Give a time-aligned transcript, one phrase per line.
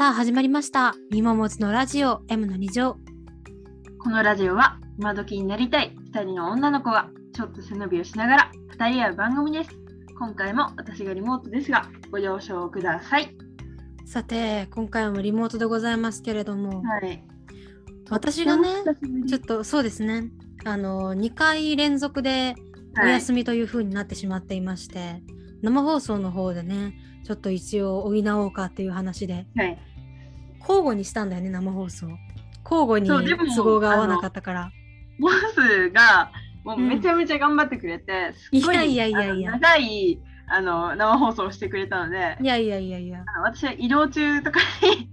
[0.00, 0.94] さあ始まりました。
[1.10, 2.96] みももつのラジオ M の2乗。
[3.98, 9.70] このラジオは今時になりたい2人の女の子がちょっと背伸びをしながら語り合う番組です。
[10.18, 13.36] 今回も私がリモートですがご了承ください。
[14.06, 17.22] さて、今回もリモートでございますけれども、はい。
[18.08, 18.68] 私がね、
[19.28, 20.30] ちょっとそうですね、
[20.64, 22.54] あの、2回連続で
[22.96, 25.22] おはい休みという風になってしまっていまして、
[25.60, 29.78] 生放送の方でね、ちょっと一応補おうかっていう話で、はい。
[30.60, 32.06] 交互にしたんだよね、生放送。
[32.64, 34.70] 交互に都合が合わなかったから。
[35.18, 36.30] ボスが
[36.64, 45.10] もうめちゃめちゃ頑張ってくれて、すっごいいやいやいや長いあの生放送をしてくれたので、いやいやいやいや、私は移動中とかに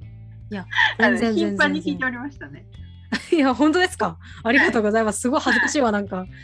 [0.58, 0.66] あ
[0.98, 2.66] 全の然全然頻繁に聞いておりましたね。
[3.32, 4.18] いや、本当ですか？
[4.44, 5.22] ありがとうございます。
[5.22, 6.26] すごい恥ずかしいわ、なんか。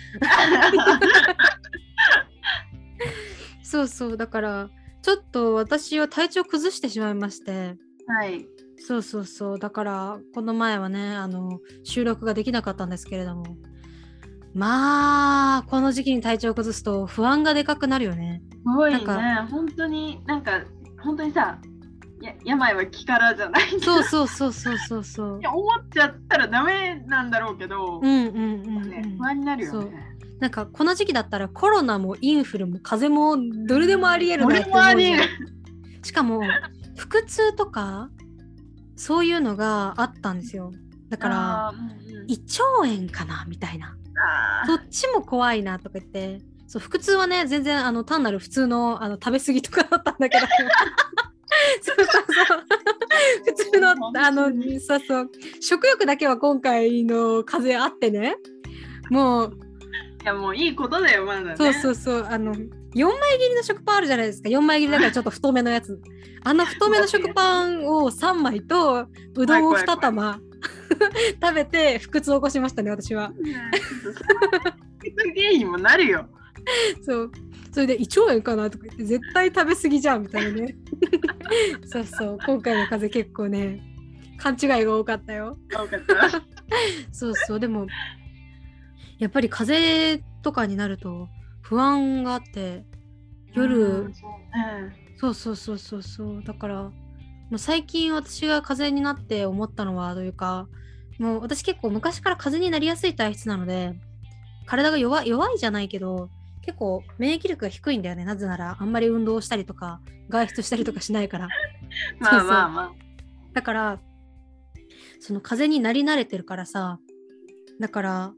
[3.64, 4.70] そうそう、だから、
[5.02, 7.76] ちょっと私は体調崩してしまいまして、
[8.08, 8.46] はい。
[8.86, 13.58] そうそうそう、だから、この前はね、あの、収録ができなかったんですけれども、
[14.54, 18.42] まあ、この時期に体調を崩すと不安がでかくなるよね。
[18.52, 20.64] すごいねなん、本当になんか
[21.02, 21.60] 本当にさ、
[22.22, 25.44] や病は気からじゃないそうそうそうそうそうそう い。
[25.44, 29.18] や思っちゃったらダメなんだろうけど、うんうんうん、うねん。
[29.18, 29.92] 不安になるよね。
[30.40, 36.06] なんかこの時期だったらコロナもインフルも風邪もどれでもありえるなって思う。
[36.06, 36.42] しかも
[36.98, 38.10] 腹痛とか
[39.04, 40.72] そういうのがあったんですよ。
[41.10, 41.74] だから
[42.28, 43.98] 胃腸炎かなみたいな。
[44.18, 46.40] あどっちも怖いなとか言って。
[46.68, 50.48] そう腹痛はね全然あの単なる普通のあの食べ過ぎとかだったんだけど。
[51.84, 52.64] そうそうそう。
[53.46, 55.32] 普通のあのそうそう。
[55.60, 58.38] 食欲だけは今回の風邪あってね。
[59.10, 61.56] もうーいやもういいことだよまだね。
[61.58, 62.28] そうそうそう。
[62.30, 62.56] あの
[62.96, 64.50] 4枚切りの食パンあるじゃないですか。
[64.50, 66.00] 4枚切りだからちょっと太めのやつ。
[66.44, 70.40] あの太めの食パンを3枚とうどんを2玉。
[71.42, 73.34] 食べて腹痛を起こしましたね私は。
[75.36, 76.30] 原因にもなるよ。
[77.02, 77.32] そう。
[77.72, 80.76] それで胃腸炎かなとか言って絶対食べ過ぎじゃんみたいなね。
[81.86, 82.38] そうそう。
[82.46, 83.82] 今回の風邪結構ね
[84.38, 85.58] 勘違いが多かったよ。
[85.72, 86.44] 多かった。
[87.12, 87.60] そうそう。
[87.60, 87.88] でも
[89.18, 91.30] やっぱり風邪とかになると
[91.74, 92.86] 不安があって
[93.54, 94.96] 夜、うんそうね。
[95.18, 96.92] そうそうそうそうだからも
[97.54, 100.68] う最近私が風邪になって思ったのはというか
[101.18, 103.96] もう私結構昔から風邪になりやすい体質なので
[104.68, 106.30] 体が弱い弱いじゃないけど
[106.62, 108.24] 結構免疫力が低いんだよね。
[108.24, 111.50] なぜならあんまり運動したりとか外出したりとかしないから。
[112.20, 112.94] まあまあま
[113.54, 114.00] だから
[115.20, 117.00] その風邪になり慣れてるからさ
[117.80, 118.34] だから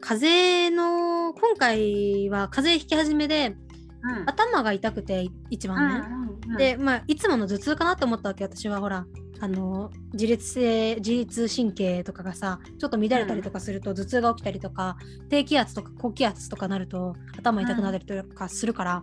[0.00, 3.56] 風邪の今回は風邪ひき始めで
[4.02, 4.20] あ。
[4.20, 4.28] うん。
[4.28, 9.06] 頭が痛くて一番ね、うんうんうんで、まあ、いつもの頭痛かなと思ったわけ私はほら。
[9.42, 14.98] あの自律性自律神経とかがさちょっと乱れたりとかすると頭痛が起きたりとか、
[15.30, 19.02] 低気圧とか高気圧とかなると頭痛くなったりとかするから、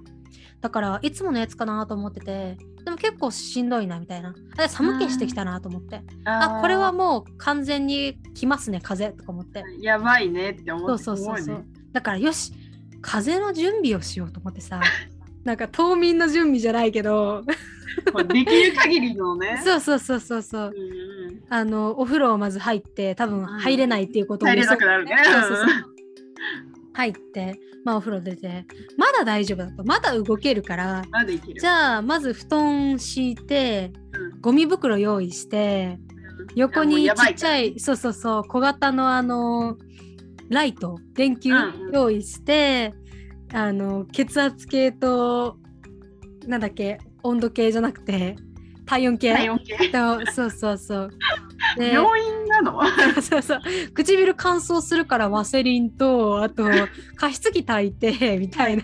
[0.61, 4.33] だからいつものやつかなと思っててでも結構しんどいなみたいな。
[4.57, 6.61] あ寒気してきたなと思って、あー。
[6.61, 9.63] これはもう完全に来ますね風邪とか思って。
[9.81, 11.37] やばいねって思そうってそうそう。
[11.37, 11.65] そう、思ね。
[11.91, 12.53] だからよし
[13.01, 14.79] 風邪の準備をしようと思ってさ
[15.43, 17.43] なんか冬眠の準備じゃないけど。
[18.29, 19.61] できる限りのね。
[19.65, 20.73] そうそうそうそうそう。
[20.75, 25.23] うんうんあのお風呂をまず入って多分入れないっていうことを入れ予測なくなるね。
[25.23, 25.96] そうそうそう
[26.97, 28.65] 入ってまあお風呂出て
[28.97, 31.59] まだ大丈夫だとまだ動けるからまだいける。
[31.59, 34.41] じゃあまず布団敷いてうん。
[34.41, 35.99] ゴミ袋用意して
[36.55, 39.77] 横にちっちゃいそうそうそう小型のあの
[40.49, 41.93] ライト電球うんうん。
[41.93, 42.93] 用意して、
[43.53, 45.57] あの血圧計と
[46.47, 48.35] なんだっけ温度計じゃなくて
[48.87, 49.33] 体温計。
[49.35, 49.89] 体温計。
[49.89, 51.09] とそうそうそう。
[51.77, 52.79] で病院なの？
[53.21, 53.61] そうそう
[53.93, 56.65] 唇乾燥するからワセリンとあと
[57.15, 58.83] 加湿器炊いて みたいな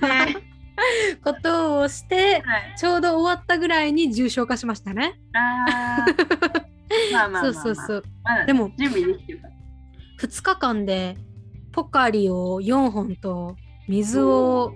[1.23, 5.20] ことをしてはいちょうど終わったぐらいに重症化しましたね。
[5.34, 6.05] あ あ
[7.14, 8.03] まあまあまあそうそうそう。
[8.47, 9.53] でも準備できてるから。
[10.28, 11.17] 2日間で
[11.72, 13.55] ポカリを4本と
[13.87, 14.73] 水を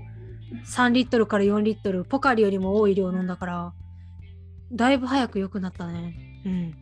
[0.66, 3.74] 3リットルから4リットルポカリよりも多い量飲んだから
[4.72, 6.14] だいぶ早く良くなったね。
[6.46, 6.74] うん。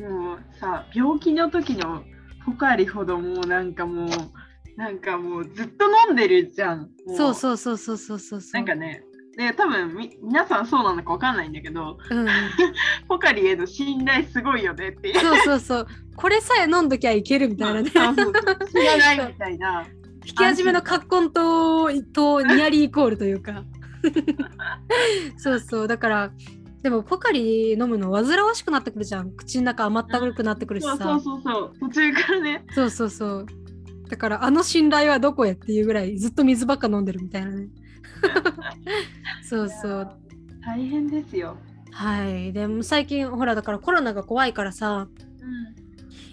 [0.00, 2.04] もうさ病気の時の
[2.44, 4.08] ポカリほどもうなんかもう
[4.76, 6.90] なんかもうずっと飲んでるじゃん。
[7.06, 8.52] もそうそうそうそうそうそうそう。
[8.54, 9.04] なんかね
[9.36, 12.26] で多分み皆さんそうなのかわかんないんだけどうん、
[13.08, 15.20] ポカリへの信頼すごいよねっていう。
[15.20, 15.86] そうそうそう。
[16.16, 17.90] これさえ飲んどきゃいけるみたいなね。
[17.90, 19.84] そうそうそう知らないみたいな。
[20.26, 23.62] 引き始めの葛根ととニアリーイコールというか
[25.36, 26.30] そうそうだから
[26.84, 29.30] でもポカリ飲むの煩わしくなってくるじゃん。
[29.30, 31.74] 口の中甘ったるくなってくるしさ、そうそうそう。
[31.80, 32.66] そう途中からね。
[32.74, 33.46] そうそうそう。
[34.10, 37.68] だからあの信頼はどこへっていうぐらいずっと水ばっか飲んでるみたいなね。
[39.48, 40.10] そうそう。
[40.62, 41.56] 大変ですよ、
[41.90, 42.52] はい。
[42.52, 45.74] でも最近ほらだからコロナが怖いからさうん、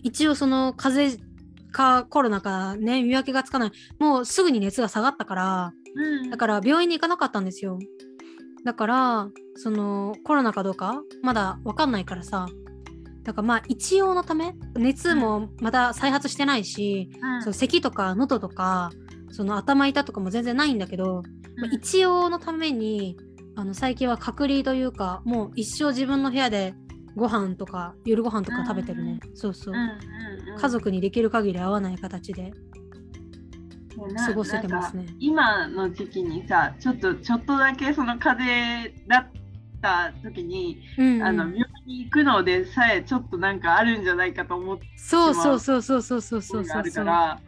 [0.04, 1.26] 一応その風邪
[1.72, 3.72] かコロナかね見分けがつかない。
[4.00, 7.80] もうすぐに熱が下がったからうん、だから病院に行かなかったんですよ
[8.64, 12.48] だからそのコロナかどうかまだ分かんないからさ。
[13.24, 17.44] だからまあ一応のため熱もまだ再発してないし、うん。
[17.44, 18.92] そう咳とか喉とか
[19.30, 21.22] その頭痛とかも全然ないんだけど、
[21.58, 21.74] まあうん。
[21.74, 23.18] 一応のために
[23.56, 26.74] あの最近は隔離というかもう一生自分の部屋で
[27.16, 32.44] ご飯とか夜ご飯とか食べてるね、そうそう、うんうんうん、家族にできる限り会わない形で。
[32.44, 32.50] な
[33.98, 35.06] 過ごせてますね。
[35.20, 39.32] 今の時期にさちょっとちょっとだけその風邪だっ
[39.82, 41.24] た時に、うんうん。
[41.24, 47.42] あの病院に行くのでさえちょっとなんかあるんじゃないかと思ってそうそうそうそうそうそうそうがあるそうから。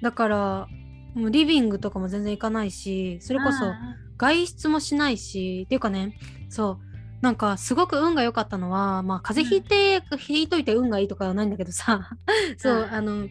[0.00, 0.68] だから
[1.14, 3.72] もうリビングとかも全然行かないしそれこそ
[4.16, 6.16] 外出もしないしっていうかね
[6.48, 6.92] そう。
[7.22, 12.10] なんかすごく運が良かったのはまあ風邪ひいて、ひいといて運がいいとかはないんだけどさ。
[12.58, 13.28] そう、うんあの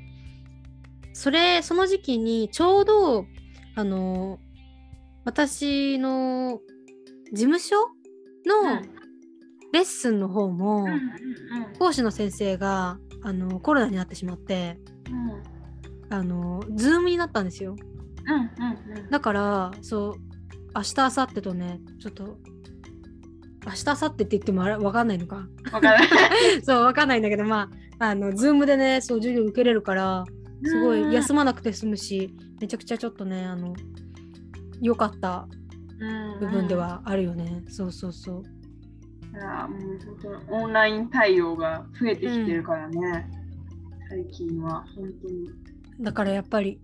[1.21, 3.27] それその時期にちょうど
[3.75, 4.39] あの
[5.23, 6.59] 私の
[7.31, 8.79] 事務所うん。
[8.79, 8.81] の
[9.71, 10.87] レッスンの方も、
[11.77, 14.79] 講師の先生があのコロナになってしまって
[16.09, 16.17] うん。
[16.17, 17.75] あのズームになったんですよ。
[19.11, 20.13] だからそう
[20.75, 22.39] 明日明後日とねちょっと
[23.63, 25.47] 明日明後日って言ってもあれ分かんないのか。
[25.71, 26.09] わからない。
[26.65, 27.69] そう分かんないんだけどま
[27.99, 30.25] ああのズームでねそう授業受けれるから
[30.63, 33.73] すごい休まなくて済むしめちゃくちゃちょっとねあの
[34.81, 35.47] 良かった
[36.39, 38.43] 部分ではあるよね、そうそうそう。
[39.33, 43.29] いやもう本当オンライン対応が増えてきてるからね、
[44.09, 45.49] 最近は本当に。
[45.99, 46.79] だからやっぱり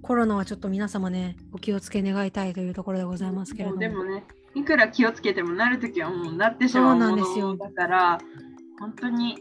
[0.00, 3.80] コロナはちょっと皆様ねお気をつけ願いたいというところでございますけれども。
[3.80, 4.24] でもね、
[4.54, 8.18] いくら気をつけてもなるときはもうなってしまうもんですよのだから、
[8.78, 9.36] 本当に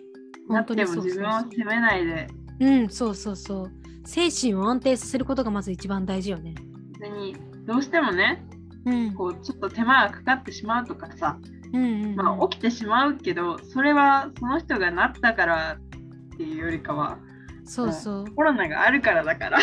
[0.50, 2.28] なっても自分を責めないで、
[2.62, 3.72] うんそうそうそう。
[4.06, 6.56] 精神を安定させることがまず一番大事よね。
[7.00, 7.36] 別に
[7.66, 8.46] どうしてもね、
[8.86, 9.14] うん。
[9.14, 11.38] こうちょっと手間がかかってしまうとかさ、
[11.74, 12.16] うんうんうん。
[12.16, 15.78] まあ、起きてしまうけど、それはその人がなったから
[16.34, 17.18] っていうよりかは、
[17.64, 18.32] そうそう。
[18.36, 19.60] コロナがあるからだから、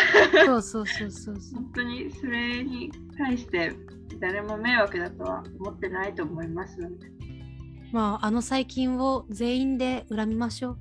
[0.46, 1.60] そうそうそうそうそう。
[1.62, 3.74] 本当にそれに対して
[4.20, 6.80] 誰も迷惑だとは思ってないと思います。
[6.80, 7.06] ので。
[7.92, 10.78] まああの細菌を全員で恨みましょう。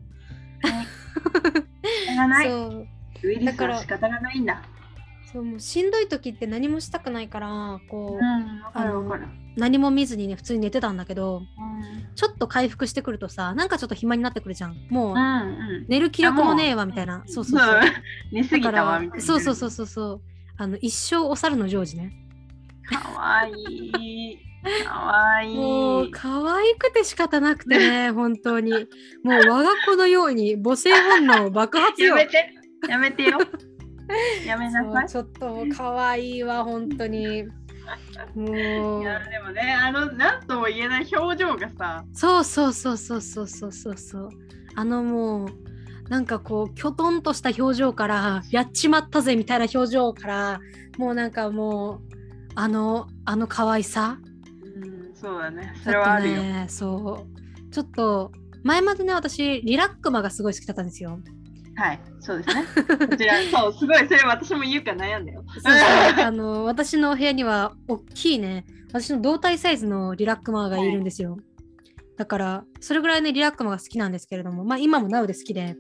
[0.64, 1.62] 仕方
[2.18, 2.50] がない。
[2.50, 2.88] そう
[3.24, 4.62] ウイルだからスは仕方がないんだ。
[5.32, 9.28] そうもうしんどい時って何もしたくないからこう、うん、わかかる。
[9.58, 15.86] 何も見ずにね普通に寝てたんだけどうんちょっと回復してくるとさなんかちょっと暇になってくるじゃんもう、うんうん。
[15.88, 17.82] 寝る気力もねえわみたいなそうそうそう
[18.32, 19.26] 寝すぎたわみたいな。
[19.26, 20.22] そうそうそうそうそう
[20.58, 22.14] あの一生お猿のジョージね
[22.86, 24.47] かわいい。
[24.86, 25.56] かわいい。
[25.56, 32.54] もう可愛くて仕方なくてね 本当にもう我が子のように母性本能爆発よやめて。
[32.90, 33.38] やめてよ。
[34.46, 35.10] やめなさい。
[35.10, 37.44] ちょっと可愛いわ本当に
[38.36, 44.30] もいうやでもね、あの、なんとも言えない表情がさ、そうそうそうそうそうそうそうそう
[44.76, 45.50] あのもう
[46.10, 50.60] なんかこうきょとんとした表情からやっちまったぜみたいな表情から
[50.98, 52.00] もうなんかもう
[52.56, 54.27] あのあの可愛さうん、
[55.20, 55.74] そうだね。
[55.84, 56.36] それはあるよ。
[56.36, 58.32] ねそうちょっと
[58.64, 61.20] 前までね私リラックマがすごい好きだったんですよ
[61.76, 62.66] はい、そうですね。
[63.08, 65.44] こちら、そう、すごい、それ私も言うか悩んだよ。
[65.48, 65.74] そうそう
[66.26, 71.38] あの私の部屋には大きいね私の胴体サイズのリラックマがいるんですよ、
[72.18, 75.76] だからそれぐらいねリラックマが好きなんですけれどもまあ今もなおで好きで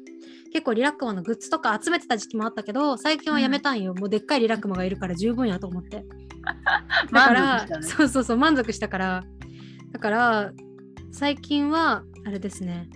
[0.58, 6.04] 結構リラックマのグッズとか集めてた時期もあったけど最近はやめたんよ、もうでっかいリラックマがいるから十分やと思って。
[7.14, 7.84] だか満ら、ね。
[7.84, 9.24] そうそうそう満足したから。
[9.92, 10.52] だから
[11.12, 12.90] 最近はあれですね。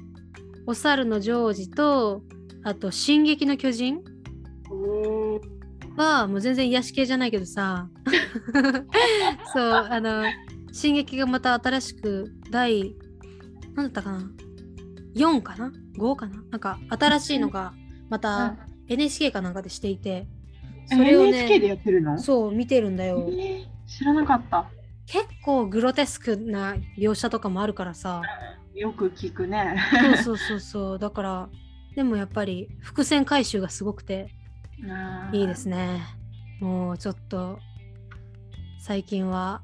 [0.65, 2.24] お猿のジョージと
[2.63, 4.01] あと「進撃の巨人」
[5.96, 7.89] はもう全然癒し系じゃないけどさ。
[9.53, 10.24] そうあの
[10.72, 12.96] 進撃がまた新しく第
[13.75, 14.32] 何だったかな
[15.13, 15.72] ？4かな？
[15.98, 16.43] 5かな？
[16.51, 17.74] なんか新しいのが
[18.10, 18.57] また
[18.88, 20.27] NHK かなんかでしていて。
[20.88, 22.17] それを NHK でねやってるの？
[22.19, 23.25] そう見てるんだよ。
[23.29, 24.69] えー知らなかった。
[25.05, 28.21] 結構グロテスクな描写とかもあるからさ。
[28.74, 29.75] よく聞くね。
[29.91, 31.00] そうそうそうそう。
[31.00, 31.50] だから
[31.95, 34.33] でもやっぱり伏線回収がすごくて
[35.33, 36.01] いいですね。
[36.62, 37.60] もうちょっと
[38.79, 39.62] 最近は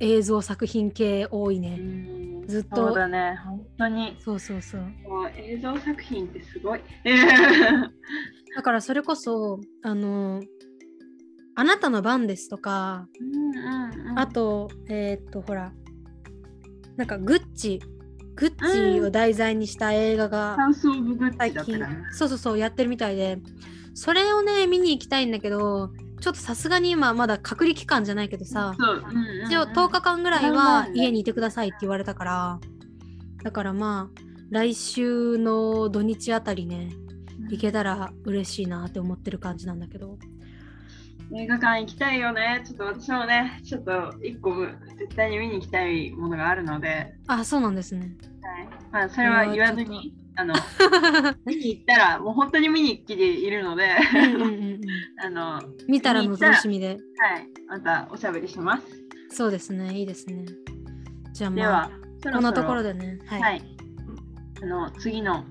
[0.00, 1.76] 映像作品系多いうね。
[1.76, 2.46] ん。
[2.46, 4.16] ずっとそうだね、本当に。
[4.18, 6.80] そうそうそうもう映像作品ってすごい。
[8.56, 10.42] だからそれこそあの
[11.54, 15.72] 「あなたの番です」とかうんうんうんあとえーっとほら
[16.96, 17.80] なんかグッチ
[18.34, 20.56] グッチを題材にした映画が
[21.38, 21.78] 最近。
[22.10, 23.38] そうそうそうやってるみたいで
[23.94, 32.60] それをね見に行きたいんだけどちょっとさすがに今まだ隔離期間じゃないけどさそう、うんうんうん一応10日間ぐらいうんはうん家にいてくださいって言われたから
[33.42, 36.90] だからまあ来週の土日あたりね
[37.48, 40.18] 行けたら嬉しいなって思ってる感じなんだけど。
[41.32, 42.62] 映画館行きたいよね。
[42.66, 44.66] ちょっと私もね、ちょっと一個
[44.98, 48.16] 絶対に見に行きたいものがあるので、あそうなんですね。
[48.42, 50.54] はい、まあそれは言わずに、あの
[51.44, 53.96] 見に行ったらもう本当に見に行きでいるので、
[55.22, 56.98] あのは見たらの楽しみでい、
[57.68, 58.86] またおしゃべりします。
[59.30, 60.44] そうですねいいですね
[61.32, 61.90] じゃあまあ
[62.22, 63.62] そこんなところでねはい、はい、
[64.62, 65.44] あの次の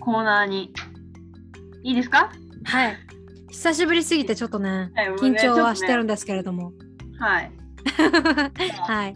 [0.00, 0.72] コーナーに
[1.82, 2.30] いいですか？
[2.64, 2.96] はい
[3.50, 7.52] 久しぶりすぎてちょっとねはいね緊張はしてるんですけれども、とねはい。
[8.86, 9.14] はい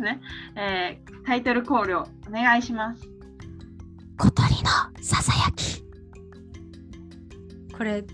[0.00, 0.20] ね。
[0.54, 3.13] えータイトルコールをお願いします。
[4.18, 5.82] 小鳥のささやき。
[7.76, 8.04] これ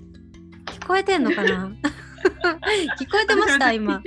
[0.67, 1.71] 聞こえてんのかな？
[2.99, 3.73] 聞こえてました？
[3.73, 4.01] 今。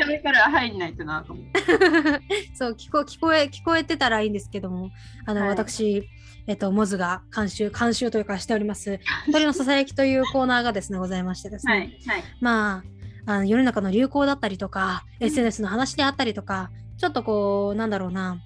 [0.52, 1.62] 入んないとなと思って。
[2.56, 4.92] そう聞こ聞こえ聞こえてたらいいんですけども。
[5.26, 5.50] あの、はい。
[5.50, 6.08] 私
[6.48, 9.00] えっとモズが監修監修というかしております。
[9.32, 12.24] 鳥のささやきというコーナーがですねございましてですね、はいはい。
[12.42, 12.84] ま
[13.26, 18.42] ああの世の中の流行だったりとか SNS の話であったりとかちょっとこうなんだろうな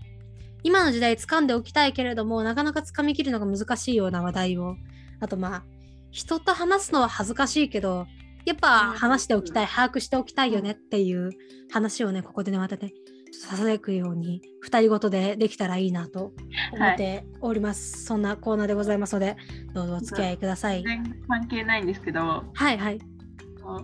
[0.68, 4.76] 今の時代掴んでおきたいけれどもなかなか掴みきるのが難しいような話題を。
[5.22, 5.64] あとまあ
[6.12, 8.06] 人と話すのは恥ずかしいけど
[8.46, 11.30] やっぱ話しておきたい把握しておきたいよねっていう
[11.72, 12.92] 話をねここでねまたね
[13.32, 16.34] ささやくように二人ごとでできたらいいなと
[16.74, 19.38] 思っております、そんなコーナーでございますので
[19.74, 22.20] どうぞお付き合いください、全然関係ないんですけど、
[22.54, 23.00] はいはい。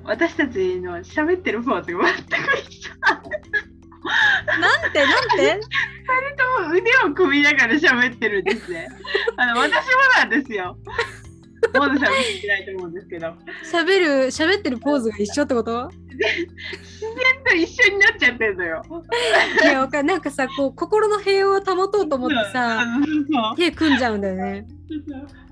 [0.03, 2.93] 私たちの喋ってるポーズが全く一緒。
[4.59, 5.59] なんてなんて？
[6.59, 8.87] とも腕を組みながら喋ってるんですね。
[9.37, 9.79] あの私も
[10.17, 10.77] なんですよ。
[11.73, 13.27] モードさん見てないと思うんですけど、
[13.63, 15.89] 喋る喋ってるポーズが一緒ってこと？
[15.89, 17.09] 自然
[17.45, 18.83] と一緒になっちゃってるのよ。
[19.63, 22.85] いやわかんなんかさこう心の平和を保とうと思ってさ
[23.55, 24.65] 手組んじゃうんだよね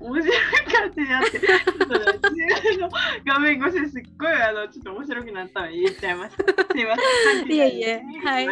[0.00, 0.38] 面白い
[0.72, 2.88] 感じになって、ちょっとね自分の
[3.26, 6.44] 画面越しですっごいあのちょっと面白くなったので言っちゃいました。
[6.44, 7.52] すいません。
[7.52, 8.46] いえいえはい。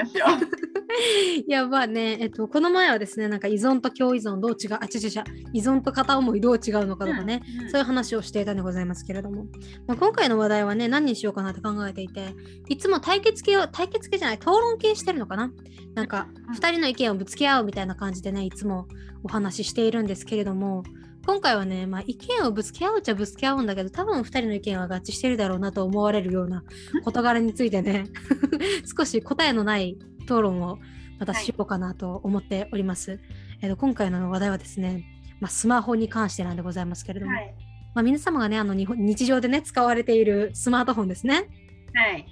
[1.47, 5.21] いやまあねえっとこの前はですねなんか依存と共依存どう違うあちちち
[5.53, 9.45] 依存と片思いどう違うのかとかね、そういう話をしていたんでございますけれども、
[9.87, 12.35] まあ、今回の話題はね何にしようかなって考えていて
[12.69, 15.53] いつも対決系を対決系じゃない討論系してるのかな。
[15.95, 18.87] なんかうん2人の意見をぶつけ合うみたいな感じでねいつも
[19.23, 20.83] お話ししているんですけれども
[21.27, 26.65] 今回はね、まあ、意見をぶつけ合うっちゃぶつけ合うんだけど多分2人の意見は合致してるだろうなと思われるような
[27.05, 28.07] 事柄についてね
[28.97, 30.79] 少し答えのない討論を
[31.19, 33.21] またしようかなと思っております。
[33.61, 35.05] えーと今回の話題はですね、
[35.39, 37.55] まあ、スマホに関してなんでございますけれども、はい。
[37.95, 41.49] まあ、皆様がねあの日常でね使われているスマートフォンですね
[41.93, 42.27] はい。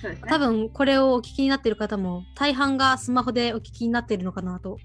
[0.00, 0.28] そうですね。
[0.28, 4.78] 多分これをお聞きになっている方も大半がスマホでお聞きになっているのかなと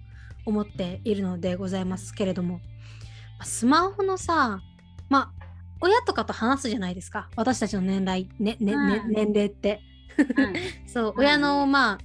[0.50, 2.56] 思っているのでございますけれども。
[2.56, 4.62] まあスマホのさ
[5.10, 5.46] まあ
[5.82, 7.30] 親とかと話すじゃないですか。
[7.36, 9.12] 私たちの年代、ねねねうん。
[9.14, 9.82] 年齢って。
[10.18, 10.54] うん。
[10.88, 11.98] そう、うん親のまあ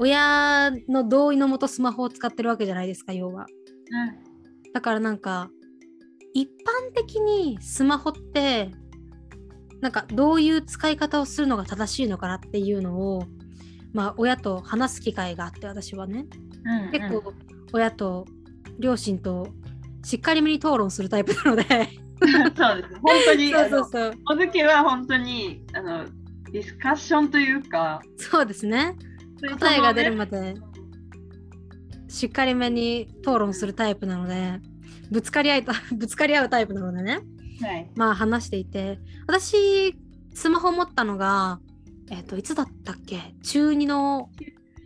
[0.00, 3.46] 親の同意のもとスマホを使ってるわけじゃないですか要は。
[4.72, 5.50] だからなんか
[6.34, 8.70] 一般的にスマホって
[9.80, 13.24] なんかどういう使い方をするのが正しいのかなっていうのを
[13.92, 16.26] まあ親と話す機会があって私はね
[16.64, 16.84] うん。
[16.84, 17.32] うん結構
[17.72, 18.26] 親と
[18.78, 19.48] 両親と
[20.04, 21.64] しっかりめに討論するタイプなので
[22.56, 22.98] そうです。
[23.00, 23.50] 本当に。
[23.52, 26.04] そうそうそうおずきは本当にあの
[26.50, 28.96] ディスカッションというか、そうですね
[29.58, 30.54] 答えが出るまで
[32.08, 34.60] しっかりめに討論するタイプなので
[35.10, 37.20] ぶつかり合いた ぶつかり合うタイプなのでね
[37.60, 37.90] はい。
[37.96, 39.94] まあ話していて私
[40.34, 41.60] スマホ持ったのが
[42.10, 43.34] えっ、といつだったっけ？
[43.42, 44.30] 中2の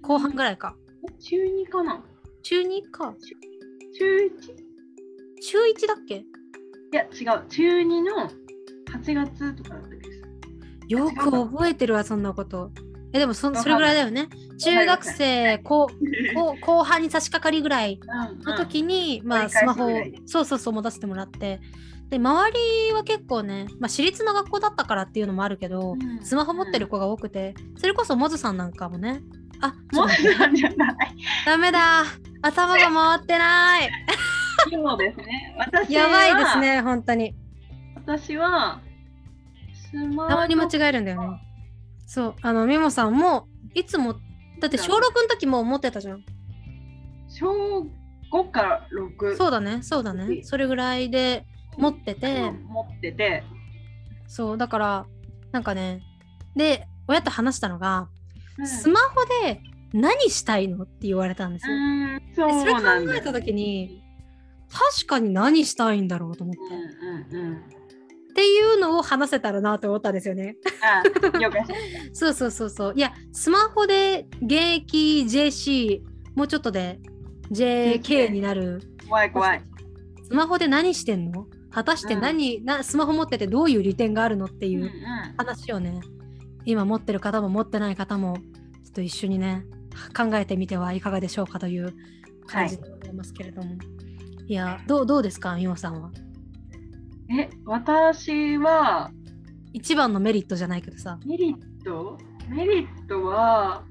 [0.03, 0.77] 後半ぐらいか。
[1.21, 2.03] 中二かな？
[2.43, 3.15] 中2か。
[3.99, 4.55] 中一？
[5.51, 6.17] 中1だっけ？
[6.17, 6.25] い
[6.93, 7.47] や違う。
[7.49, 8.31] 中二の
[8.91, 10.23] 8月とかだったです。
[10.89, 12.71] よく覚えてるわそんなこと。
[13.15, 14.29] えでもそそれぐらいだよね。
[14.59, 15.89] 中学生後
[16.35, 18.01] 後後半に差し掛かりぐらい
[18.45, 19.91] の時に、に、まあ折り返しスマホを
[20.27, 21.61] そうそうそう持たせてもらって
[22.13, 22.53] で周
[22.87, 29.23] りは結構ね、まあ、私立の学校だったからっていうのもあるけど、うんスマホ持ってる子が多くてそれこそモズさんなんかもね
[29.63, 30.97] あちょもうっと待ってなんじゃない。
[31.47, 32.05] ダメだ
[32.43, 33.91] 頭が回ってない。
[34.71, 35.55] そうですね。
[35.57, 36.59] 私はやばいです。
[36.61, 37.35] ね、本当に。
[37.95, 38.81] 私は、
[39.73, 41.41] スマたまに間ー違えるんだよね。
[42.07, 44.15] そう、あの、メモさんも、いつも、
[44.61, 46.23] だって小6の時も持ってたじゃん。
[46.23, 46.33] ト
[47.29, 47.87] 小
[48.33, 50.43] 5から6そうだね、そうだね。
[50.43, 53.45] それぐらいで持ってて、持ってて、
[54.27, 55.07] そう、だから、
[55.53, 56.03] なんかね、
[56.57, 58.09] で、親と話したのが、
[58.59, 59.63] うんスマホで
[59.95, 61.75] 何したいのって言われたんですよ。
[62.35, 62.81] そそれ考
[63.15, 64.03] えた時に、
[64.71, 66.61] 確かに何したいんだろうと思って。
[67.35, 67.57] うんうんうん。
[67.57, 67.59] っ
[68.35, 70.57] ていうのを話せたらなと思ったんですよね。
[72.15, 72.95] そうそうそうそう。
[72.97, 76.01] いや、スマホで現役 JC、
[76.35, 76.99] もうちょっとで
[77.51, 78.81] JK になる。
[78.99, 79.07] た。
[79.07, 79.63] 怖い怖い。
[80.25, 81.47] スマホで何してんの？
[81.73, 84.93] 果たして何、な、スマホ持っててどういう利点があるのっていううんうん
[85.37, 86.01] 話をね、
[86.65, 88.43] 今持ってる方も持ってない方も、ちょ
[88.91, 89.65] っと一緒にね、
[90.17, 91.95] 考えてみてはいかがでしょうかという
[92.47, 93.77] 感じでございますけれども。
[94.47, 96.11] い、や、どうどうですか、みおさんは？
[97.31, 99.11] え、私は、
[99.73, 101.19] 一番のメリットじゃないけどさ。
[101.25, 102.19] メリット？
[102.49, 103.85] メリットは、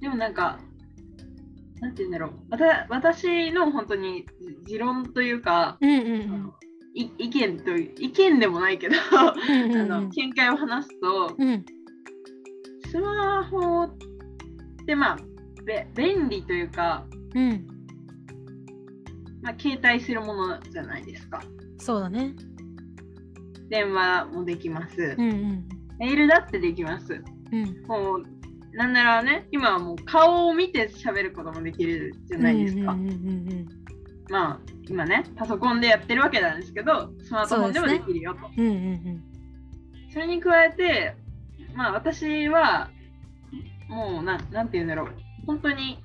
[0.00, 0.60] でもなんか、
[1.80, 2.32] なんて言うんだろう。
[2.90, 4.26] 私の本当に
[4.64, 6.52] 持論というか、うんうん
[6.92, 9.62] い意見という、意見でもないけど、うん。
[9.62, 11.64] うんうんうん あの見解を話すと、うん
[12.90, 13.96] スマホっ
[14.84, 15.18] てまあ、
[15.64, 17.66] べ便利というか、うん。
[19.42, 21.40] まあ、携帯するものじゃないですか。
[21.78, 22.34] そうだね。
[23.68, 25.14] 電話もできます。
[25.16, 25.68] うんうん。
[25.98, 27.22] メールだってできます。
[27.52, 27.86] うん。
[27.86, 32.92] もう、なんならね、今はもう顔を見て喋ることもできるじゃないですか。
[32.92, 33.79] うんうんうん
[34.30, 34.58] まあ、
[34.88, 38.48] 今ね、パソコンでやってるわけなんですけど、スマートフォンでもできるよと。
[38.56, 38.66] うん。
[38.66, 39.24] うんうん
[40.12, 41.14] それに加えて、
[41.72, 42.90] まあ私は、
[43.88, 45.14] もうな、なんて言うんだろう、
[45.46, 46.02] 本当に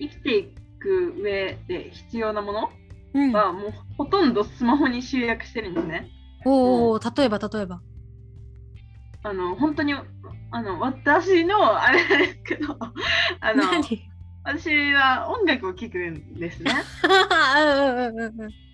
[0.00, 0.44] 生きてい
[0.80, 2.70] く上で必要なもの
[3.14, 3.28] うん。
[3.28, 6.10] うん、は、もうほとんどスマホに集約してるんですね。
[6.44, 7.80] おお、例えば例えば。
[9.22, 9.94] あの、本当に、
[10.50, 12.76] あの、私の、あれですけど、
[13.40, 14.13] あの、何？
[14.44, 16.72] 私は音楽を聴くんですね。
[17.04, 18.64] うんうんうんうん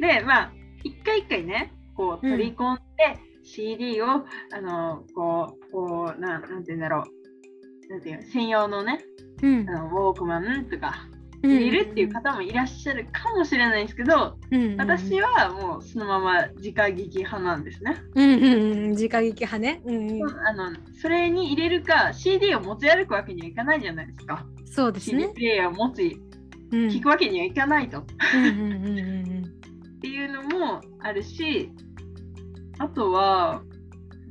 [0.00, 0.52] で、まあ、
[0.82, 7.92] 一回一回ね、こううん取り込んで、CD を、あの、こう、こう、なん、なんて言うんだろう。
[7.92, 9.04] なんていうの専用のね、
[9.42, 11.06] うんあのウォークマンとか
[11.42, 18.02] うんいるっていう方もいらっしゃるかもしれないんですけど、うんうんうん私はもうそのまま直撃派なんですね。
[18.14, 19.80] うんうんうん直撃派ね。
[19.84, 24.44] うんうんあのそれに入れるか CD を持ち歩くわけにはいかないじゃないですか。
[24.66, 25.32] そうです CD ね。
[25.34, 26.20] プレイヤーを持ち
[26.72, 28.00] うん聞くわけにはいかないと。
[28.00, 28.04] っ
[30.00, 31.70] ていうのもあるし、
[32.78, 33.62] あとは、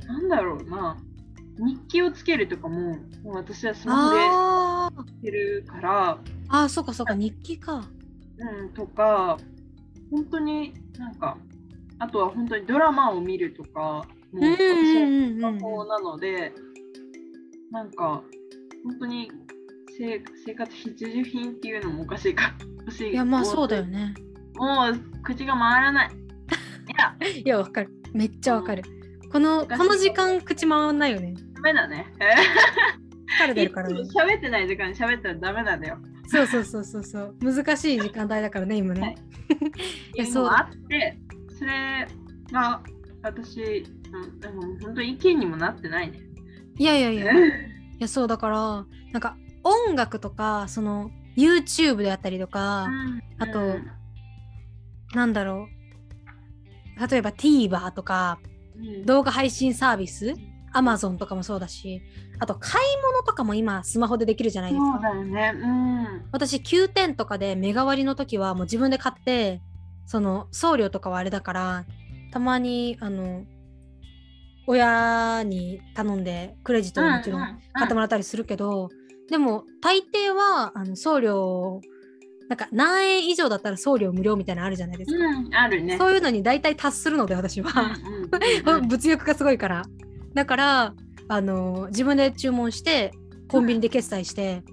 [0.07, 0.97] なんだろうな、
[1.59, 6.17] 日記をつけるとかも、もう私はスマホでやあーってるから、
[6.49, 7.83] あー、そうかそうか、日記か。
[8.37, 9.37] うん、とか、
[10.11, 11.37] 本当になんか、
[11.99, 16.53] あとは本当にドラマを見るとか、もううんうん私はうんうんスマホなので、
[17.71, 18.23] なんか、
[18.83, 19.31] 本当に
[19.97, 22.53] 生生活必需品っていうのもおかしいか。
[22.87, 23.97] 私いや、まあそうだよね。
[23.97, 24.13] ね。
[24.55, 26.09] もう口が回らない。
[26.09, 26.11] い
[26.97, 27.89] や、 いや、わかる。
[28.13, 28.83] めっちゃわかる。
[29.31, 31.35] この、この時間、口回んないよね。
[31.55, 32.07] ダメだね。
[33.39, 35.97] 疲れてるからね喋ってない時間に喋ったらダメなんだよ。
[36.29, 37.35] そうそうそうそうそう。
[37.41, 39.15] 難しい時間帯だからね、今ね。
[40.15, 41.19] いや、そうあって、
[41.57, 42.07] それ
[42.51, 42.83] が
[43.23, 46.19] 私、うん、でも本当に意見にもなってないね。
[46.77, 47.33] いやいやいや。
[47.33, 47.51] い
[47.99, 52.87] や、そうだから、なんか、音楽とか、その、YouTube であったりとか、
[53.39, 53.91] あとうん
[55.13, 57.09] なんだろう。
[57.09, 58.49] 例えば TVer とか、うん
[59.05, 60.35] 動画配信サービス
[60.73, 62.01] ？Amazon とかもそうだし
[62.39, 65.53] あと買い物とかも今スマホでできるじゃないですそうかだよね。
[65.55, 66.25] うん。
[66.31, 69.61] 私9点とかで目代わりの時はもう自分で買って
[70.05, 71.85] その送料とかはあれだから
[72.31, 73.43] たまにあの
[74.67, 78.89] 親に頼んでクレジットでもちろん買ってもらったりするけど、
[79.29, 81.81] でも大抵はあの送料
[82.49, 85.97] なんか何円以上だったら送料無料みたいなのあるじゃないですか、うん、あるね。
[85.97, 89.83] そういうのに大体達するので私は、うんうんうん 物欲がすごいから
[90.33, 90.93] だから
[91.29, 93.11] あの自分で注文して
[93.49, 94.63] コンビニで決済して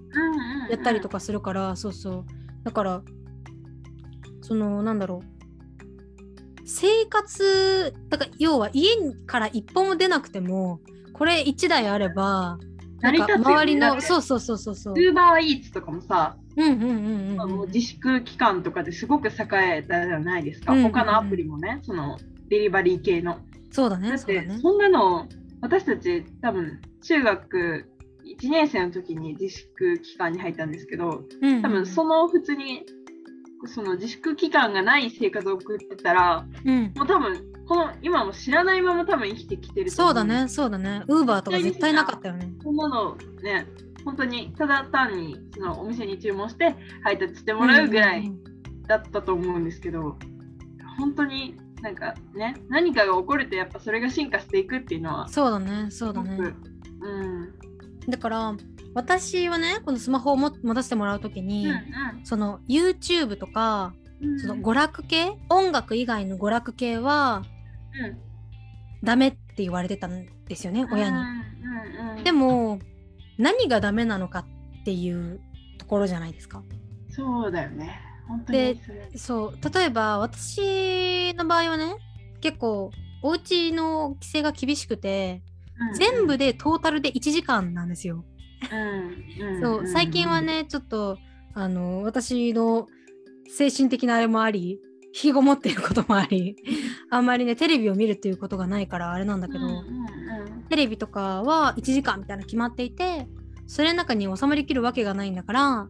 [0.70, 1.18] やったりとか。
[1.18, 2.24] かするから、そうそう。
[2.64, 3.02] だから
[4.42, 5.36] そのなんだろう。
[6.68, 10.80] 生活だから要は家から一歩も出なくても
[11.12, 12.58] これ1台あれば
[13.00, 14.94] なんか周りのだってそうそうそうそうそう。
[14.94, 16.92] ウーバーイーツとかもさ、うんうんうんう
[17.36, 17.50] んうん。
[17.50, 19.32] もう自粛期間とかですごく栄
[19.78, 20.72] えたじゃないですか。
[20.72, 20.92] うんうんうん。
[20.92, 23.38] 他のアプリもね、そのデリバリー系の。
[23.70, 24.08] そうだね。
[24.08, 25.28] だってそんなの
[25.66, 27.86] 私たち多分中学
[28.40, 31.60] 1年生の時に自粛期間に入ったんですけど、うん。
[31.60, 32.86] 多分その普通に
[33.66, 36.92] その自粛期間がない生活を送ってたら、うん。
[36.96, 41.02] もう多分この今も知らないまま多分生きてきてるそうだねそうだね。
[41.08, 42.52] ウーバーとか絶対なかったよね。
[42.62, 43.66] こんなのね、
[44.04, 48.82] 本当にただ単にそのお店に注文して配達してもらうぐらいうんうん。
[48.84, 50.16] だったと思うんですけど、
[50.96, 56.36] 本当になんかね、何かが起こるとやっぱそれが進化していくっていうのは、そうだねそうだね
[57.00, 57.26] う
[58.08, 58.10] ん。
[58.10, 58.56] だから
[58.92, 61.72] 私はねこのスマホをも持たせてもらう時うんに、
[62.24, 65.38] その YouTube とかうんその娯楽系？
[65.48, 67.44] 音楽以外の娯楽系は
[67.94, 68.18] うん
[69.04, 71.16] ダメって言われてたんですよね親に。
[71.16, 72.80] うんうんうんでも
[73.38, 74.40] 何がダメなのか
[74.80, 75.40] っていう
[75.78, 76.64] ところじゃないですか。
[77.10, 78.00] そうだよね。
[78.28, 78.80] 本当に
[79.16, 81.96] そう例えば私の場合はね
[82.40, 82.90] 結構
[83.22, 85.42] お家の規制が厳しくて
[85.94, 88.24] 全部でトータルで1時間なんですよ。
[88.72, 91.18] うんうんそう最近は、ねちょっと
[91.54, 92.86] あの私の
[93.48, 96.56] 精神的なあれもあり引きこもっていることもあり
[97.10, 100.62] あんまりねテレビを見るっていうことがないからあれなんだけど、うんうんうん。
[100.68, 103.26] テレビとかは1時間みたいなの決まっていて
[103.66, 105.88] それの中に収まりきるわけがないんだからうんうん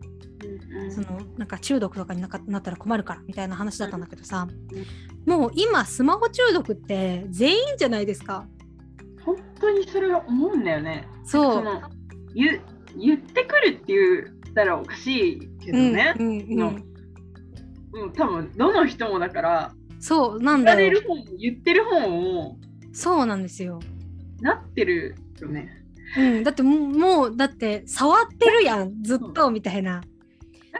[0.90, 4.48] そのなんか中毒とかになかなったら困るからみたいな話だったんだけどさ
[5.26, 8.46] もう今スマホ中毒って全員じゃないですか。
[9.24, 11.08] 本当にそれは思うんだよね。
[11.24, 11.82] そうの
[12.34, 12.60] 言
[12.96, 16.14] 言ってくるって言ったらおかしいけどね。
[16.18, 16.78] うんうんうんの
[17.92, 21.00] うん、多分どの人もだからそうなんだよ
[21.38, 22.58] 言ってる方も
[22.92, 23.80] そうなんですよ。
[24.40, 25.84] なってるよね。
[26.16, 30.02] うん、だってもうだって触ってるやんずっとみたいな。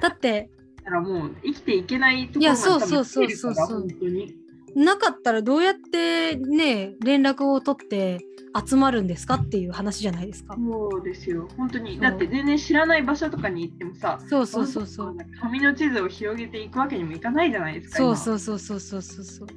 [0.00, 0.50] だって
[0.84, 4.36] だからもう生きていけないところいやまで多分そうそう来てるから本当に。
[4.76, 8.18] なかったらどうやってね連絡を取って
[8.66, 10.54] 集まるんですかっていう話じゃないですか。
[10.54, 11.48] そうですよ。
[11.56, 11.98] 本当に。
[11.98, 15.16] だって全然知らない場所とかに行ってもさ、そうそうそうそう。
[15.40, 17.98] 紙の地図を広げていくわけにもいかないじゃないですか。
[17.98, 18.16] そうう。
[18.16, 19.48] そうそうそうそうそうそう。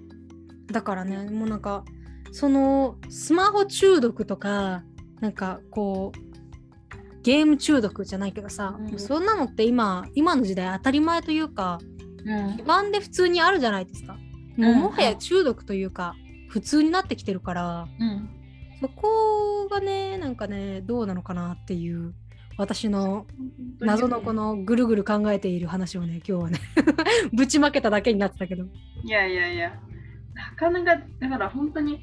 [0.72, 1.84] だからねもうなんか
[2.32, 4.84] そのスマホ中毒とか
[5.20, 6.29] なんかこう
[7.24, 9.00] ゲーム中毒じゃないけどさ、うん。
[9.00, 11.80] そんなのって今今の時代当たり前というか
[12.26, 12.58] うん。
[12.58, 14.18] 基盤で普通にあるじゃないですか。
[14.58, 16.16] もうもはや中毒というか
[16.50, 18.30] 普通になってきてるからうん。
[18.82, 22.14] そこがねなんかねどうなのかなっていう
[22.58, 23.26] 私の
[23.80, 26.60] 謎のこのぐるぐる考えている話をね今日はね
[27.34, 28.66] ぶちまけただけになってたけど。
[29.04, 29.72] いやいやいや、
[30.34, 32.02] なかなか、だから本当に、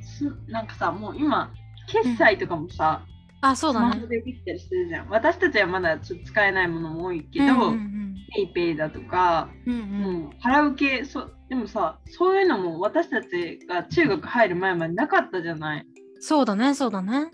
[0.00, 1.52] すなんかさ、もう今、
[1.88, 3.06] 決済とかもさ、
[3.46, 3.92] あそうだね。
[3.92, 5.08] スマホでできたりしてるじゃん。
[5.08, 8.04] 私たちはまだちょっと使えないものも多いけど、うんうん
[8.34, 9.80] ペイペイだとか、うんうん。
[9.80, 15.86] うんもう払う系そ、でもさ、そういうのも私たちが中学入る前までなかったじゃない？
[16.20, 17.18] そうだねそうだね。
[17.18, 17.28] うん。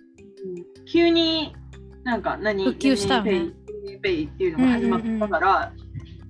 [0.85, 1.55] 急に
[2.03, 3.53] なんか何普及したよね。
[3.87, 5.73] ペイペイっていうのが始まったから、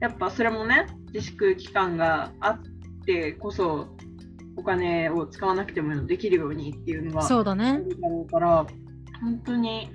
[0.01, 2.61] やっぱそれもね自粛期間があっ
[3.07, 3.89] てこそ
[4.57, 7.79] お金を使わなくてもできるようにっていうのがあそうだね。
[7.79, 8.67] るだろうから
[9.21, 9.91] 本当に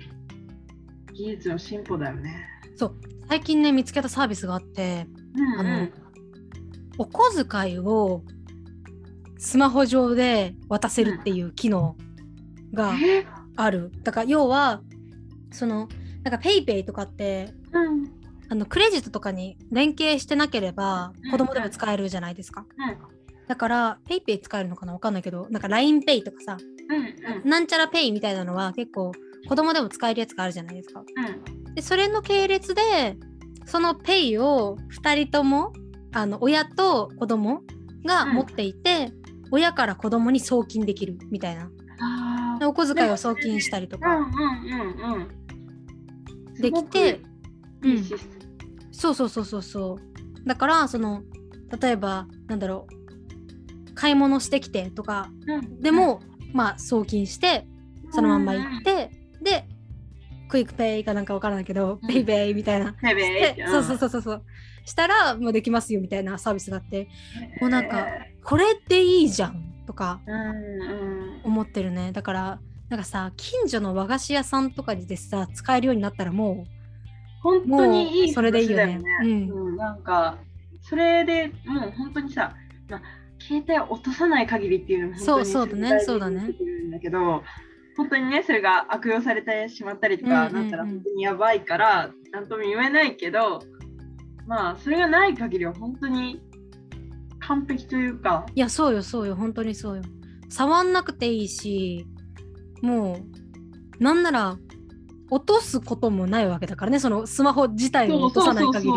[1.12, 2.46] 技術の進歩だよね。
[3.28, 5.88] 最近ね見つけたサービスがあってうんあの
[6.98, 8.22] お小遣いを
[9.38, 11.96] スマホ上で渡せるっていう機能
[12.72, 13.90] がえある。
[14.02, 14.80] だから要は
[15.50, 15.88] その
[16.22, 18.12] なんかペイペイとかってうん。
[18.48, 21.30] あのクレジットとかに連携してなければうん。
[21.32, 22.64] 子供でも使えるじゃないですか。
[22.78, 22.96] うん。
[23.48, 24.92] だから、ペイペイ使えるのかな？
[24.92, 26.56] わかんないけど、なんか LINEPay とかさ、
[26.88, 27.48] うんうん。
[27.48, 29.12] なんちゃらペイみたいなのは結構
[29.48, 31.00] 子供でも使えるやつがあるじゃないですか。
[31.00, 31.74] うん。
[31.74, 33.16] で、それの系列で、
[33.64, 35.72] そのペイを2人とも、
[36.12, 37.62] あの親と子供
[38.04, 39.12] が持っていて、
[39.50, 41.70] 親から子供に送金できるみたいな。
[42.66, 44.16] お小遣いを送金したりとか。
[44.16, 46.60] うんうんうんうん。
[46.60, 47.22] できて、す
[47.82, 48.54] ごくいいシステム。
[48.92, 50.48] そうそうそうそうそう。
[50.48, 51.22] だから、その、
[51.80, 52.86] 例えば、なんだろ
[53.90, 55.80] う、買い物してきてとかうん。
[55.80, 56.20] でも、
[56.52, 57.66] まあ送金して
[58.10, 59.10] そのまんま行って、
[59.42, 59.66] で
[60.48, 62.08] クイックペイかなんかわからないけど、うん。
[62.08, 62.92] ペイペイみたいな。
[62.94, 63.68] ペイペイ。
[63.68, 64.42] そうそうそうそうそう。
[64.84, 67.08] したらもうできますよみたいなサービスがあって
[67.60, 68.06] もうなんか
[68.44, 70.44] これっていいじゃんとかうんう
[71.38, 71.40] ん。
[71.42, 72.12] 思ってるね。
[72.12, 76.64] だからなんかさ近所の和菓子屋さんとかでさ使えるようになったらも
[77.42, 78.82] 本当にいいそれでいいよね。
[78.84, 79.50] 話だよね。
[79.50, 79.76] うん。
[79.76, 80.38] なんか
[80.82, 82.54] それでもう本当にさ、
[82.88, 83.02] まあ、
[83.46, 86.50] 携帯を落とさない限りっていうのも本当にそうだねそうだね。
[86.90, 87.42] だけど
[87.96, 93.62] 本当にねそれが悪用されてしまったりとかなったら本当にやばいから何とも言えないけど
[94.46, 96.42] まあそれがない限りは本当に
[97.40, 98.44] 完璧というか。
[98.48, 100.02] ういやそうよそうよ本当にそうよ。
[100.48, 102.06] 触んなくていいし
[102.82, 103.20] も
[104.00, 104.58] うなんなら
[105.30, 108.92] 落とすこともないわけだからねそのスマホ自体を落とさない限り。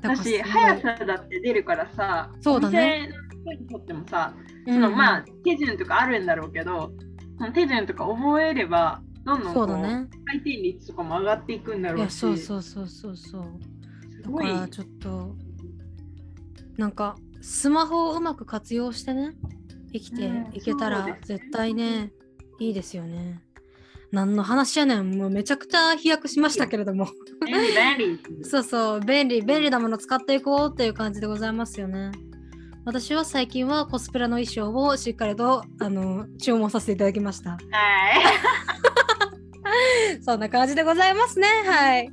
[0.00, 3.10] だし速さだって出るからさそうだね
[3.52, 4.34] 人にとってもさ
[4.66, 6.92] うんそのまあ手順とかあるんだろうけど
[7.38, 10.08] その手順とか覚えればどんどんこそうだね。
[10.26, 13.42] 回転率とかも上がっていくんだろうしそうそうそうそうそう。
[14.22, 15.36] だからちょっと
[16.76, 19.34] なんかスマホをうまく活用してね
[19.92, 22.12] 生きてうんいけたらそうです絶対ね
[22.58, 23.42] いいですよね。
[24.10, 25.18] 何の話やねん。
[25.18, 27.08] もうめちゃくちゃ飛躍しましたけれども。
[28.42, 29.00] そうそう。
[29.00, 32.12] 便利便利なもの使っていこうっていう感じでございますよね
[32.88, 37.50] 私は最近はコスプレの衣装をしっかりとあの注文させていただきました。
[37.50, 37.60] はい。
[40.24, 41.46] そんな感じでございますね。
[41.66, 42.10] はい。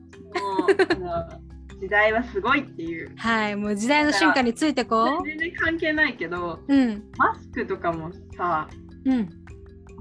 [1.79, 3.15] 時代はすごいっていう。
[3.15, 3.55] はい。
[3.55, 7.03] もう時代の瞬間についてこ全然関係ないけどううん。
[7.17, 8.67] マスクとかもさ
[9.05, 9.29] うん。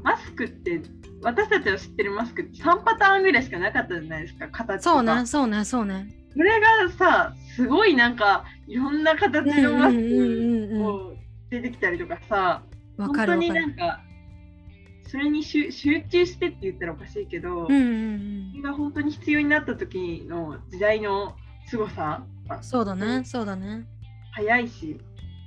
[0.03, 0.83] マスクって
[1.23, 4.49] 私たちの知ってるマスクって3パターンぐらいしかなかったじゃないですか。
[4.49, 4.97] 形とか。
[4.97, 10.83] そうねそうねそうねそれがさすごいなんかいろんな形のマスうんうんうんうん。
[10.83, 11.15] クを
[11.51, 12.63] 出てきたりとかさ
[12.97, 14.01] わ本当になんか
[15.07, 23.87] それに集集中してって言ったらおかしいけど、うんそれが本当に必要になった時の時代の凄さがそうだねそうだね。
[24.33, 24.99] 早いし。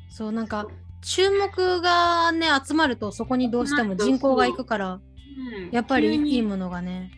[0.10, 0.68] そうなんか
[1.02, 5.72] 注目がね集まるとそこにどうしても人口がいくからうん。
[5.72, 7.12] やっぱりいいものがね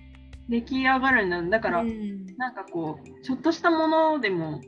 [0.49, 2.25] 出来上がるんだだから、うん。
[2.37, 4.61] なんかこうちょっとしたものでも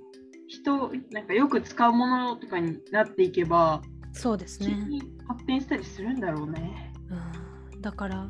[0.48, 3.82] 人なんかよく使うものとかになっていけば
[4.14, 6.94] そうです急ね、に発展したりするんだろうね。
[7.74, 8.28] うん、だから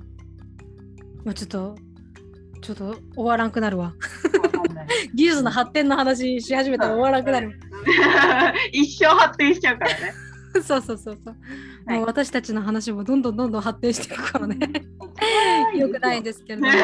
[1.24, 1.76] まあちょっと
[2.62, 3.94] ちょっと終わらんくなるわ。
[5.16, 7.60] 技術の発展の話し始めたら終わらんくなる。
[8.72, 10.14] 一生発展しちゃうからね。
[10.64, 11.36] そうそうそうそう、
[11.86, 14.58] はいもう私たちの話もどんどんどんどん発展していくからね
[15.76, 16.74] よくないですけれども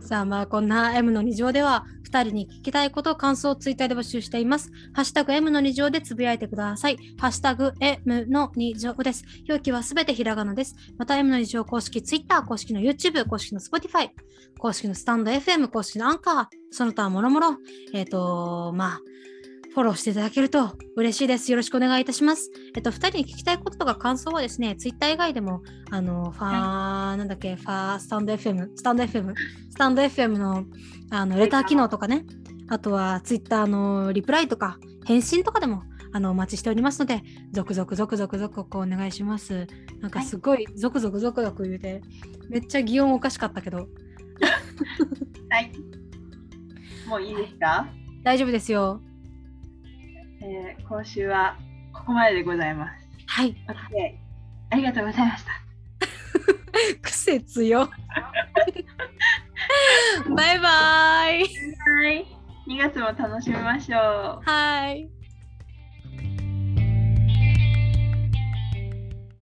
[0.00, 4.70] さあまあこんな M の2乗では2人に聞きたいこと感想をツイッターで募集しています。
[4.94, 6.96] ハッシュタグ M の2乗でつぶやいてください。
[7.18, 9.24] ハッシュタグ M の2乗です。
[9.48, 10.76] 表記はすべてひらがなです。
[10.96, 14.10] また M の2乗公式 Twitter、公式の YouTube、公式の Spotify、
[14.58, 17.56] 公式のスタンド FM、公式のアンカー、その他もろもろ、
[17.92, 19.00] えっ、とまあ
[19.76, 21.50] フォローしていただけると嬉しいです。
[21.50, 22.50] よろしくお願いいたします。
[22.74, 25.60] えっと、2人に聞きたいこととか感想はですね、ツイッター以外でも、
[25.90, 26.50] あの、ファー、
[27.16, 29.34] なんだっけ、ファー、スタンド FM、スタンド FM、
[29.68, 30.64] スタンド FM の、
[31.10, 32.24] あの、レター機能とかね、
[32.68, 39.66] あとはツイッターのリプライとか、返信とかでも、あの、お待ちしておりますので、続々続々続々お願いします。
[40.00, 42.00] なんかすごい、続々続々言うて、
[42.48, 43.88] めっちゃ擬音おかしかったけど、
[45.50, 45.70] はい。
[47.06, 47.86] もういいですか、
[48.22, 49.02] 大丈夫ですよ。
[50.40, 51.56] えー今週は
[51.92, 53.08] ここまででございます。
[53.26, 53.56] はい。
[54.70, 55.50] ありがとうございました。
[57.02, 57.88] 癖強。
[60.36, 61.40] バイバイ。
[61.40, 62.26] はい。
[62.68, 64.42] 2月も楽しみましょう。
[64.44, 65.08] はい。